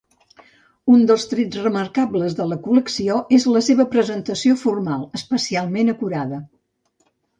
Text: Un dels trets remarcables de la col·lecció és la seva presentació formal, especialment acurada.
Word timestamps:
Un 0.93 1.03
dels 1.11 1.25
trets 1.33 1.57
remarcables 1.65 2.37
de 2.39 2.47
la 2.53 2.57
col·lecció 2.63 3.19
és 3.39 3.47
la 3.57 3.63
seva 3.67 3.87
presentació 3.93 4.57
formal, 4.63 5.05
especialment 5.21 5.93
acurada. 5.95 6.41